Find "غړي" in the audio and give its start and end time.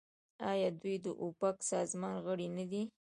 2.25-2.47